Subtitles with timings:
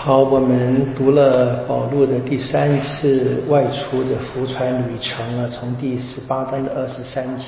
[0.00, 7.46] 好，我们读了保罗的第三次外出的浮船旅程啊，从第十八章的二十三节，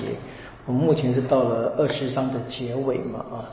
[0.66, 3.48] 我们目前是到了二十章的结尾嘛啊。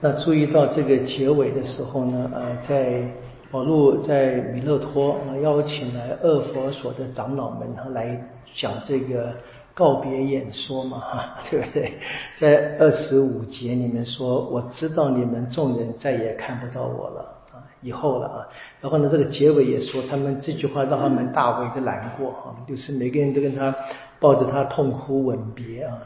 [0.00, 3.08] 那注意到这个结尾的时候呢，呃，在
[3.52, 8.20] 保罗在米勒托啊邀请来二佛所的长老们来
[8.52, 9.32] 讲这个
[9.72, 11.92] 告别演说嘛哈， 对不对？
[12.36, 17.36] 在二十五节里面说，我知道你们众人再也看不到我了。
[17.82, 18.48] 以后了啊，
[18.80, 23.74] 然后呢，这个结尾也说，他们这句话让他们大为的难过啊，就是每个人都跟他
[24.18, 25.98] 抱着他痛哭吻别啊。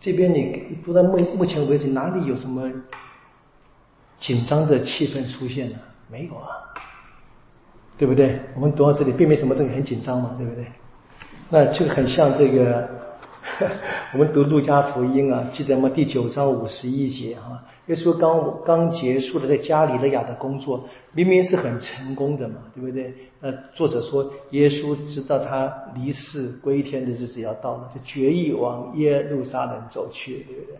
[0.00, 2.70] 这边你读到目目前为止，哪里有什么
[4.18, 5.78] 紧张的气氛出现呢？
[6.10, 6.48] 没有啊，
[7.96, 8.40] 对不对？
[8.54, 10.66] 我们读到这里，并没有什么东西很紧张嘛，对不对？
[11.50, 12.88] 那就很像这个，
[14.14, 15.90] 我们读路加福音啊，记得吗？
[15.92, 17.64] 第九章五十一节哈。
[17.86, 23.12] 耶稣刚刚结束了在加里勒亚的工作，明明是很成功的嘛，对不对？
[23.40, 30.78] 那作者说，耶稣知道他离世归天的日子要到了，就决意往耶路撒冷走去，对不对？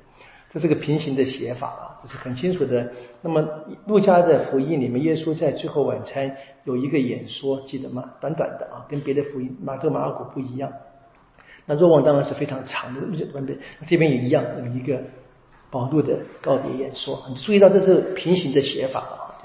[0.51, 2.93] 这是个平行的写法啊，就是很清楚的。
[3.23, 3.45] 那么
[3.87, 8.05] 路加的福音里面，耶稣在最后晚餐有一个演说，记得吗？
[8.21, 10.71] 短短的啊，跟别的福音马可、马尔谷不一样。
[11.69, 13.01] 那若望当然是非常长的，
[13.87, 14.99] 这边也一样，有一个。
[15.71, 19.37] 保禄的告别演说，你注意到这是平行的写法啊。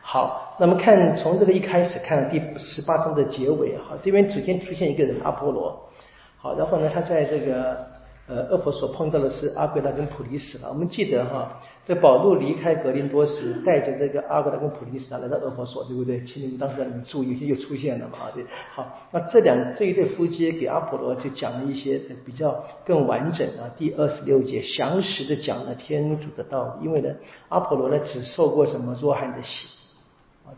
[0.00, 5.90] 好，那么看从这个一开始看第十八章的结尾，好，这边首先出现一个人阿波罗，
[6.38, 7.91] 好，然后呢，他在这个。
[8.32, 10.70] 呃，厄佛所碰到的是阿圭拉跟普利斯了。
[10.70, 16.24] 我们记得哈，在保罗离开格林多时，带着这个阿圭拉跟普利斯来到厄佛所，对不对？
[16.24, 18.30] 请你们当时在里面注意，又出现了嘛？
[18.34, 18.42] 对，
[18.74, 26.86] 好，那这两这一对夫妻给阿波罗就讲了一些比较更完整啊，第二十六节详实的讲了天主的道理。
[26.86, 27.10] 因为呢，
[27.50, 29.68] 阿波罗呢只受过什么若翰的洗。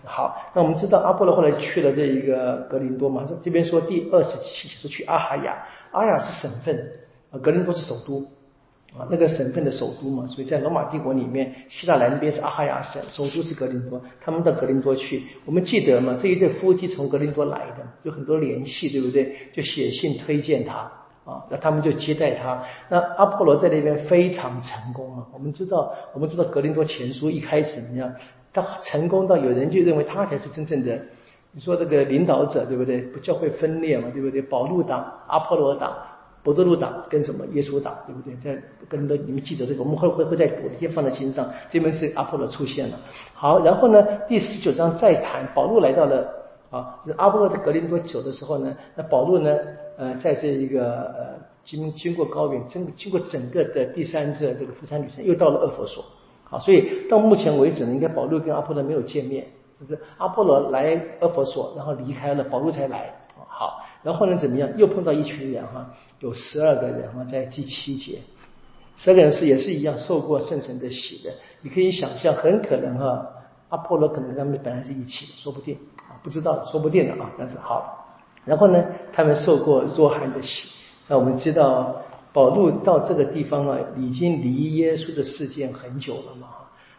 [0.05, 3.27] 好，那我们知道阿波罗后来去了这一个格林多嘛？
[3.43, 7.01] 这边说第二十七节说去阿哈亚，阿亚是省份。
[7.43, 8.27] 格林多是首都
[8.97, 15.25] 啊，那个省份的首都嘛，所以在罗马帝国里面，希腊南边是阿哈亚省，首都是格林多，他们到格林多去。
[15.45, 19.37] 我们记得嘛，这一对夫妻从格林多来的，有很多联系，对不对？
[19.53, 20.93] 就写信推荐他
[21.25, 22.63] 啊，那他们就接待他。
[22.89, 25.27] 那阿波罗在那边非常成功啊。
[25.33, 28.15] 我们知道，我们知道格林多前书一开始怎么样？
[28.53, 30.97] 他成功到有人就认为他才是真正的，
[31.51, 33.01] 你说这个领导者，对不对？
[33.01, 34.41] 不教会分裂嘛，对不对？
[34.41, 35.93] 保禄党、阿波罗党。
[36.45, 38.37] 博多禄党跟什么耶稣党，对不对？
[38.37, 41.51] 在跟的你们记得这个，我们会会会在补一些放在心上。
[41.71, 43.01] 这边是阿波罗出现了。
[43.33, 46.29] 好，然后呢，第十九章再谈保罗来到了
[46.69, 49.57] 啊，阿波罗在格林多走的时候呢，那保罗呢，
[49.97, 56.05] 呃，在这一个呃经经过高原，经经过整个的第三次这个釜山旅程，又到了二佛所。
[56.45, 59.47] 好，所以到目前为止呢，应该保罗跟阿波罗没有见面，
[59.81, 63.24] 就是阿波罗来二佛所，然后离开了，保罗才来。
[63.55, 63.87] 好。
[64.03, 64.69] 然后呢，怎么样？
[64.77, 68.19] 又碰到一群人哈，有十二个人哈，在第七节，
[68.97, 71.33] 十二个人是也是一样受过圣神的洗的。
[71.63, 73.27] 你可以想象，很可能哈，
[73.71, 77.31] 阿波罗可能他们本来是一起的，说不定啊，不知道，说不定的啊。
[77.39, 80.69] 但是好，然后呢，他们受过若翰的洗。
[81.09, 82.03] 那我们知道，
[82.35, 86.49] 保禄到这个地方啊，已经离耶稣的事件很久了嘛。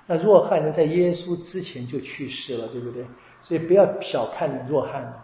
[0.07, 3.05] 那若翰呢，在耶稣之前就去世了，对不对？
[3.43, 5.21] 所以不要小看若翰。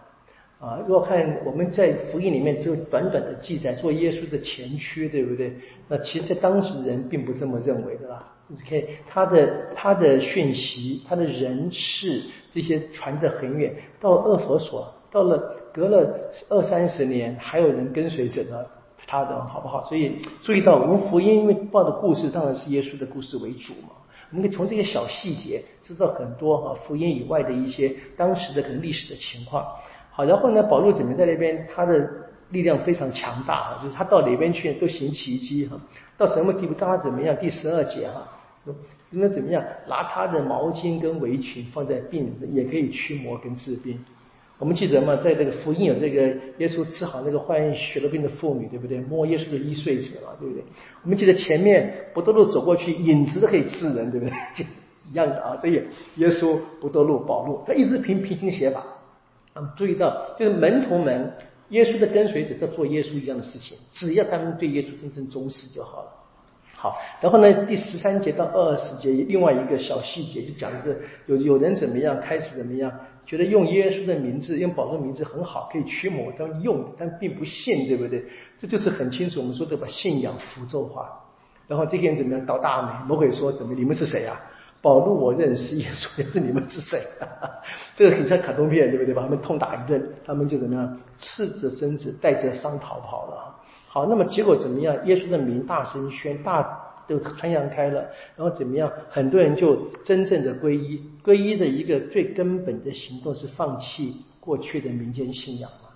[0.62, 5.52] 啊，若看我们在福音里面只有短短的记载，做耶稣的前驱，对不对？
[5.88, 8.32] 那其实，在当时人并不这么认为的啦。
[8.48, 15.36] 就是可以，他的他的讯息，他的人事这些传得很远，到二佛所，到了
[15.72, 18.64] 隔了二三十年，还有人跟随着他，
[19.04, 19.84] 他的好不好？
[19.86, 23.90] 所以注意到，我们福音因为报的故事当然是耶稣的故事为主嘛。
[24.30, 29.66] 我们可以从这些小细节知道很多哈，福音以外的一些当时的可能历史的情况。
[30.12, 31.66] 好，然后呢，保罗怎么在那边？
[31.74, 32.08] 他的
[32.50, 35.80] 力量非常强大哈，就是他到哪边去都行奇迹哈。
[36.18, 36.74] 到什么地步？
[36.74, 37.34] 他怎么样？
[37.36, 38.28] 第十二节哈，
[39.10, 39.64] 那怎么样？
[39.88, 43.98] 拿他的毛巾跟围裙放在病人，也可以驱魔跟治病。
[44.58, 46.26] 我们记得嘛，在这个福音有这个
[46.58, 49.00] 耶稣治好那个患血肉病的妇女，对不对？
[49.00, 50.62] 摸耶稣的衣穗子嘛，对不对？
[51.02, 54.32] 我们记得前面不多路走过去，影子都可以治人，对不对？
[54.54, 54.64] 就
[55.10, 55.56] 一样的啊。
[55.56, 55.82] 所以
[56.16, 58.84] 耶稣不多路保路，他一直凭平行写法。
[59.60, 61.32] 们注意到，就是门徒们，
[61.68, 66.08] 耶稣的跟随者在做耶稣一样的事情，只要他们对耶稣真正忠实就好了。
[66.74, 70.96] 好，然后呢，第十三节到二十节，另外一个小细节就讲一个，
[71.26, 72.92] 有有人怎么样，开始怎么样，
[73.24, 78.24] 觉得用耶稣的名字，用保罗名字很好，可以驱魔，但用，但并不信，对不对？
[78.58, 81.08] 这就是很清楚，我们说这把信仰符咒化。
[81.68, 84.40] 然后这个人怎么样，倒大霉，魔鬼说怎么，你们是谁啊？
[84.82, 87.00] 保罗我认识，耶稣也是你们是谁？
[87.94, 89.14] 这个很像卡通片，对不对？
[89.14, 93.54] 把他们痛打一顿，他们就怎么样，赤着身子带着伤逃跑了。
[93.86, 94.96] 好，那么结果怎么样？
[95.06, 98.00] 耶稣的名大声宣，大都传扬开了，
[98.34, 98.90] 然后怎么样？
[99.08, 101.00] 很多人就真正的皈依。
[101.22, 105.90] 皈依的一个最根本的行动是放弃过去的民间信仰嘛？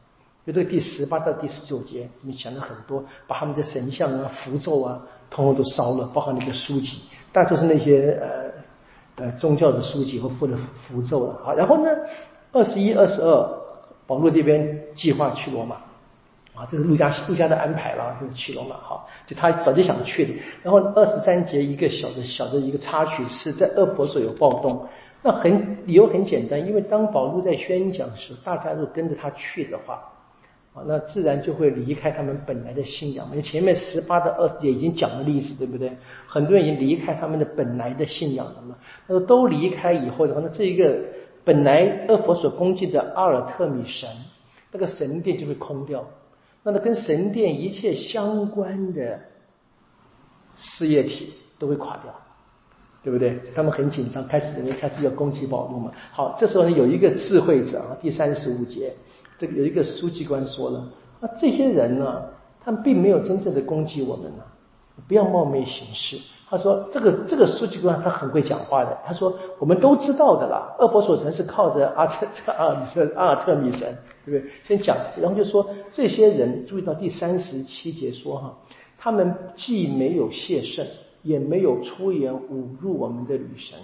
[0.46, 7.02] 就这个第十八到第十九节，你讲了很多，把他们的神像啊、符咒啊，统统都烧了，包含那个书籍，
[7.32, 8.45] 大多是那些呃。
[9.16, 11.90] 呃，宗教的书籍和附的符咒了，好，然后呢，
[12.52, 13.48] 二十一、二十二，
[14.06, 15.76] 保罗这边计划去罗马，
[16.54, 20.34] 啊，这是陆家陆家的安排了，就是去罗马，好，就他早就想去的。
[20.62, 24.86] 然后二十三节一个小的小的一个插曲是在恶佛所有暴动，
[25.22, 30.12] 那很理由很简单，因为当保罗在宣讲时，大家如果跟着他去的话。
[30.86, 33.26] 那自然就会离开他们本来的信仰。
[33.30, 35.96] 因为前面十八到二十节已经讲了历史，对不对？
[36.26, 38.76] 很多人已经离开他们的本来的信仰了嘛。
[39.06, 40.98] 那么都离开以后的话，那这一个
[41.44, 44.08] 本来恶佛所攻击的阿尔特米神，
[44.70, 46.04] 那个神殿就会空掉。
[46.62, 49.20] 那么跟神殿一切相关的
[50.56, 52.14] 事业体都会垮掉，
[53.02, 53.40] 对不对？
[53.54, 55.92] 他们很紧张，开始人开始要攻击保罗嘛。
[56.10, 58.92] 好，这时候呢，有一个智慧者啊，第三十五节。
[59.38, 60.78] 这个有一个书记官说了，
[61.20, 62.22] 啊，这些人呢，
[62.64, 64.42] 他们并没有真正的攻击我们呢，
[65.06, 66.18] 不要冒昧行事。
[66.48, 68.96] 他说，这个这个书记官他很会讲话的。
[69.04, 73.92] 他说，我们都知道的啦，恶佛所城是靠着阿特阿尔特阿尔特米神，
[74.24, 74.52] 对不对？
[74.62, 78.56] 先讲，然后就说这些人，注意到第三十七节说哈，
[78.96, 80.86] 他们既没有谢圣，
[81.22, 83.76] 也没有出言侮辱我们的女神，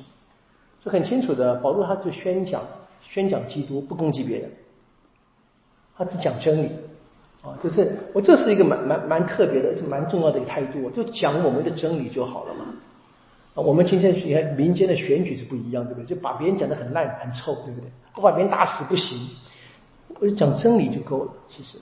[0.84, 1.56] 就很清楚的。
[1.56, 2.62] 保罗他就宣讲
[3.02, 4.48] 宣讲基督，不攻击别人。
[6.02, 6.70] 他只讲真理，
[7.42, 12.64] 啊，就是我这是一个蛮蛮蛮特别的，就蛮重要的一个态度，就讲我们的真理就好了嘛。
[13.54, 16.06] 啊，我们今天你看民间的选举是不一样，对不对？
[16.06, 17.88] 就把别人讲的很烂很臭，对不对？
[18.14, 19.18] 不把别人打死不行，
[20.18, 21.32] 我就讲真理就够了。
[21.48, 21.78] 其实，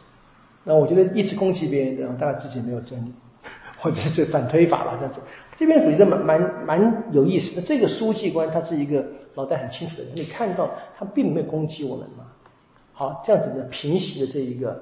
[0.64, 3.12] 那我觉得一直攻击别人的，大家自己没有真理，
[3.80, 5.20] 或者是反推法了这样子。
[5.56, 7.62] 这边我觉得蛮蛮蛮有意思的。
[7.62, 12.24] 这个书记官他是一个脑袋很清楚的人，你看到他并没有攻击我们嘛。
[13.00, 14.78] 好，这样子呢，平息了这一个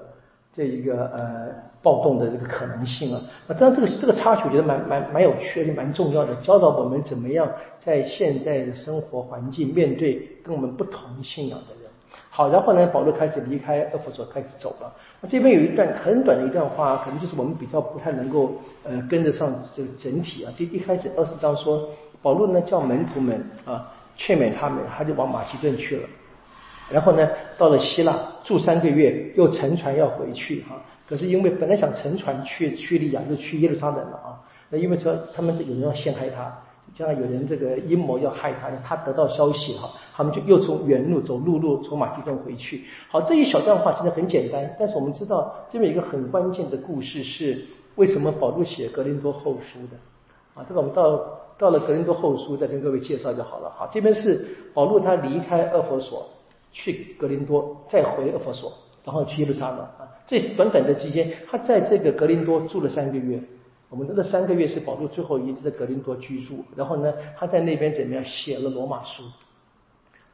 [0.53, 3.23] 这一个呃暴动的这个可能性啊。
[3.47, 7.49] 那当然，这个这个插曲我觉得蛮蛮蛮有趣的，蛮重要的，教导我们怎么样
[7.79, 11.89] 在现在的生活环境面对跟我们不同信仰的人。
[12.29, 14.93] 好，然后呢，保罗开始离开厄弗所，开始走了。
[15.21, 18.51] 那这边有一段很短的一段话，可能就是我们比较不太能够
[18.83, 20.53] 呃跟得上这个整体啊。
[20.57, 21.89] 第一开始二十章说，
[22.21, 26.09] 保罗呢叫门徒们啊劝勉他们，他就往马其顿去了。
[26.91, 30.77] 然后呢，到了希腊住三个月，又乘船要回去哈。
[31.09, 34.41] 可是因为本来想乘船去叙利亚，就去耶路撒冷了啊。
[34.71, 36.55] 那因为说他们这有人要陷害他，
[36.95, 42.85] 加上有人这个阴谋要害他，他得到消息哈，他们就又从原路走陆路从马其顿回去。
[43.11, 47.65] 好，这一小段话其实很简单，但是我们知道这边一个很关键的故事是
[47.97, 49.97] 为什么保罗写格林多后书的
[50.55, 50.65] 啊？
[50.69, 53.71] 这个我们到到了格林多后书再跟各位介绍就好了。
[53.77, 56.29] 好，这边是保罗他离开厄佛所。
[56.81, 58.73] 去格林多，再回厄佛所，
[59.05, 60.07] 然后去耶路撒冷啊。
[60.29, 63.43] 这短短的期间，他在这个格林多住了三个月。
[63.91, 66.65] 我们那三个月是保罗最后一次在格林多居住。
[66.77, 69.25] 然后呢，他在那边怎么样写了罗马书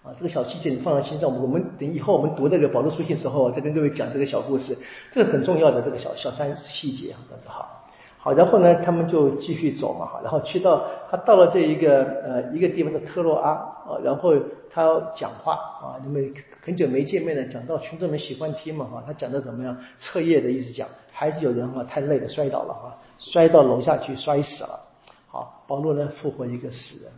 [0.02, 0.12] 啊？
[0.18, 1.30] 这个小细节你放在心上。
[1.40, 4.76] 我们等以后我们读这个保罗书信时候，再跟各位讲这个小故事，
[5.12, 7.83] 这个很重要的这个小小三细节啊，这样子好。
[8.24, 14.34] 好，然后呢，他们就继续走嘛，哈，然后去到他到了这一个呃一个地方的特洛阿啊，然后
[14.70, 19.76] 他讲话啊，因为很久没见面了，讲到群众们喜欢听嘛，哈，他讲的怎么样？
[19.98, 24.80] 彻夜的一直讲，还是有人哈太累了摔倒了哈，摔到楼下去摔死了。
[25.28, 27.12] 好，保罗呢复活一个死人，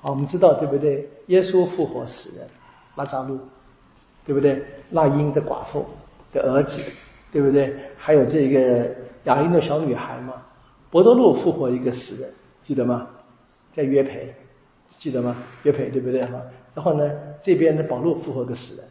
[0.00, 1.06] 好，我们知道对不对？
[1.26, 2.48] 耶稣复活死人，
[2.94, 3.38] 拉扎路，
[4.24, 4.64] 对不对？
[4.88, 5.84] 那英的寡妇
[6.32, 6.80] 的儿子，
[7.30, 7.76] 对不对？
[7.98, 9.04] 还有这个。
[9.24, 10.34] 雅音的小女孩嘛，
[10.90, 12.30] 伯多禄复活一个死人，
[12.62, 13.06] 记得吗？
[13.72, 14.34] 在约培，
[14.98, 15.36] 记得吗？
[15.62, 16.40] 约培对不对哈？
[16.74, 17.10] 然后呢，
[17.42, 18.84] 这边的保禄复活个死人，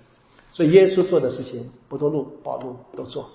[0.50, 3.30] 所以耶稣做的事情，伯多禄、保禄都做，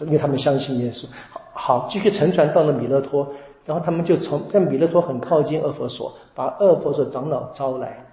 [0.00, 1.06] 因为他们相信耶稣。
[1.30, 1.40] 好，
[1.80, 3.28] 好，继续乘船到了米勒托，
[3.64, 8.04] 然后他们就从在米勒托很靠近厄佛所，把厄佛所长老招来。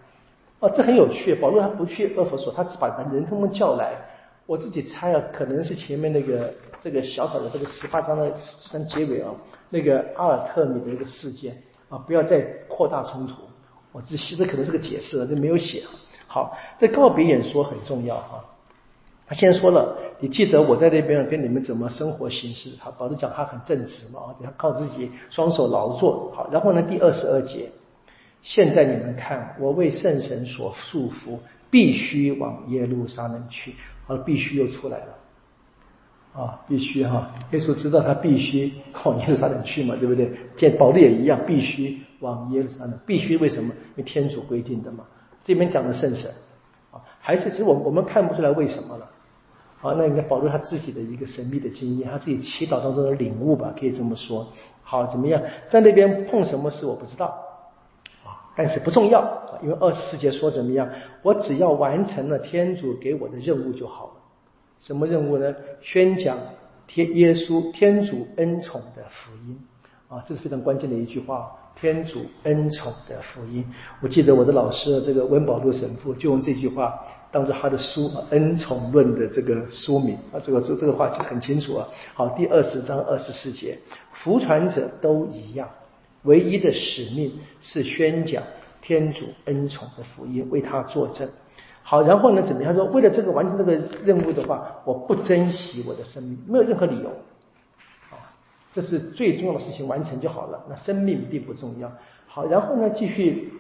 [0.60, 3.94] 哦，这很有趣，保罗他不去厄佛所，他只把人他们叫来。
[4.48, 8.32] 我自己猜啊，可能是前面那个这个小小的这个十八章的
[8.72, 9.32] 章结尾啊，
[9.70, 13.42] 那个阿尔特米的一个事件啊，不要再扩大冲突。
[13.92, 15.84] 我这其实可能是个解释，这没有写。
[16.28, 18.44] 好，这告别演说很重要啊。
[19.28, 22.70] 他先说了，你记得我在那边跟你们怎么生活行事？
[22.80, 26.32] 好，保罗讲他很正直嘛，他靠自己双手劳作。
[26.36, 27.70] 好，然后呢，第二十二节，
[28.42, 31.40] 现在你们看，我为圣神所束缚，
[31.72, 33.74] 必须往耶路撒冷去。
[34.06, 35.16] 好，必须又出来了。
[36.36, 37.32] 啊，必须哈！
[37.52, 38.74] 耶稣知道他必须
[39.06, 40.30] 往耶路撒冷去嘛，对不对？
[40.58, 43.00] 见保罗也一样，必须往耶路撒冷。
[43.06, 43.74] 必须为什么？
[43.96, 45.06] 因为天主规定的嘛。
[45.46, 46.30] 这边讲的圣神
[46.92, 49.10] 啊，还是其实我我们看不出来为什么了。
[49.80, 54.46] 好，那应该保罗他自己的一个神秘的经验，他自己祈祷当中的领悟吧，可以这么说。
[54.84, 55.42] 好，怎么样？
[55.70, 57.28] 在那边碰什么事我不知道
[58.26, 59.26] 啊，但是不重要，
[59.64, 60.90] 因为二十四节说怎么样？
[61.22, 64.12] 我只要完成了天主给我的任务就好了。
[64.80, 65.56] 什么任务呢？
[65.82, 66.38] 宣讲
[66.88, 69.60] 天耶稣天主恩宠的福音
[70.08, 71.52] 啊，这是非常关键的一句话。
[71.78, 73.66] 天主恩宠的福音，
[74.02, 76.98] 我记得我的老师这个温保禄神父就用这句话
[77.34, 81.86] 当做他的书《恩宠论》的这个书名啊，这个这这个话很清楚啊。
[82.14, 83.78] 好，第二十章二十四节，
[84.14, 85.68] 福传者都一样，
[86.24, 88.42] 唯一的使命是宣讲
[88.82, 91.28] 天主恩宠的福音，为他作证。
[91.88, 92.42] 好，然后呢？
[92.42, 92.74] 怎么样？
[92.74, 97.10] 说，为了这个完成这个任务的话，我不珍惜我的生命，没有任何理由。
[98.10, 98.18] 啊，
[98.74, 100.66] 这是最重要的事情，完成就好了。
[100.68, 101.92] 那生命并不重要。
[102.26, 102.90] 好，然后呢？
[102.90, 103.54] 继续。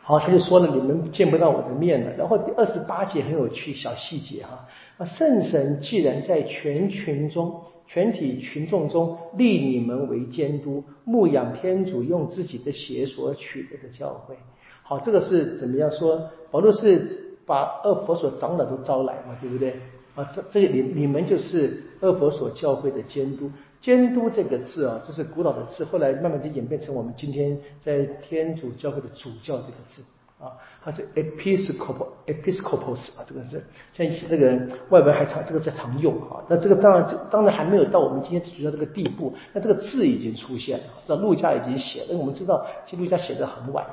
[0.00, 2.12] 好，他就说了，你们见不到我的面了。
[2.12, 4.64] 然后第二十八节很有趣，小细节哈。
[4.96, 14.36] 那圣神既然在全群中、全体群众中立你们为监督，牧养天主用自己的血所取得的教会。
[14.84, 16.30] 好，这个是怎么样说？
[16.52, 17.26] 保罗是。
[17.46, 19.80] 把二佛所长老都招来嘛，对不对？
[20.16, 23.50] 啊，这这你你们就是二佛所教会的监督。
[23.80, 30.02] 监督这个字啊，这是古老的字，后来慢慢就演变成我们今天在天主教会的主教这个字
[30.40, 33.62] 啊，它是 episcopal episcopos 啊，这个字
[33.94, 36.42] 像那个外文还常这个字常用啊。
[36.48, 42.18] 那这个当然当然还没有到我们今天主教这个地步，那这个字已经出现了，这陆家已经写了。
[42.18, 43.84] 我们知道，其实陆家写的很晚。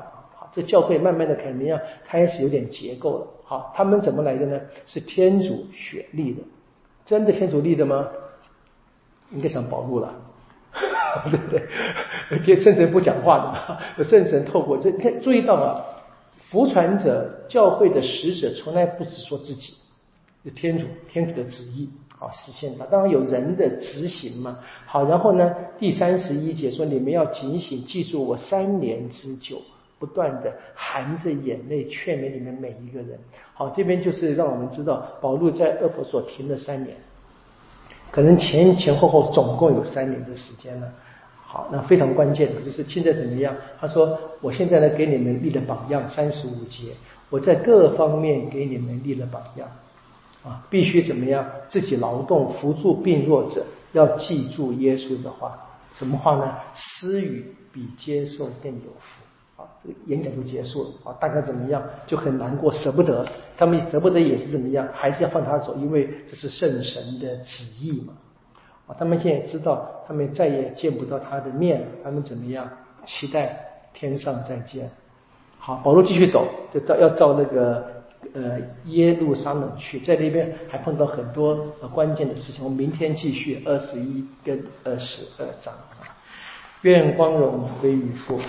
[0.54, 3.28] 这教会慢慢的肯定要开始有点结构了。
[3.44, 4.62] 好，他们怎么来的呢？
[4.86, 6.42] 是天主选立的，
[7.04, 8.08] 真的天主立的吗？
[9.32, 10.14] 应该想保护了，
[11.32, 11.68] 对不对？
[12.30, 15.84] 而且圣神不讲话的嘛，圣神透过这，你看注意到啊，
[16.50, 19.74] 福传者教会的使者从来不只说自己，
[20.44, 24.60] 是天主天主的旨意好实现它，当然有人的执行嘛。
[24.86, 29.62] 好，然后呢，第三十一节说你们要警醒，记住我三年之久。
[30.04, 33.18] 不断的含着眼泪劝勉你们每一个人。
[33.54, 36.98] 好，这边就是让我们知道，保禄在厄佛所停了三年，
[38.12, 40.94] 可能前前后后总共有三年的时间了。
[41.42, 43.56] 好，那非常关键的就是现在怎么样？
[43.80, 46.92] 他说，我现在呢给你们立了榜样，三十五节，
[47.30, 49.66] 我在各方面给你们立了榜样
[50.44, 51.50] 啊，必须怎么样？
[51.70, 55.58] 自己劳动扶助病弱者，要记住耶稣的话，
[55.94, 56.54] 什么话呢？
[56.74, 59.24] 施予比接受更有福。
[59.84, 63.26] 这个演讲就结束了啊，大概怎么样就很难过，舍不得。
[63.58, 68.14] 他们舍不得也是怎么样，还是要放他走，因为这是圣神的旨意嘛。
[68.88, 72.70] 啊，他们现在知道，他们再也见不到他的面了，他们怎么样？
[73.06, 73.58] 期待
[73.94, 74.90] 天上再见。
[75.60, 77.86] 好，保罗继续走，就到要到那个
[78.34, 81.56] 呃耶路撒冷去，在那边还碰到很多
[81.94, 82.64] 关键的事情。
[82.64, 86.08] 我们明天继续二十一跟二十二章啊。
[86.82, 88.40] 愿光荣归于父。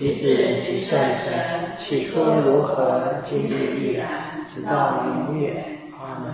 [0.00, 0.26] 即子
[0.62, 4.08] 即善神，起初如何，今日亦然，
[4.46, 5.62] 直到永远。
[5.92, 6.32] 阿门。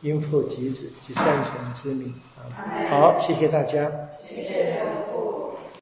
[0.00, 2.14] 应父及子及圣神之名。
[2.88, 3.90] 好，谢谢大家。
[4.26, 4.80] 谢谢。